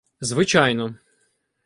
[0.19, 0.95] —Звичайно.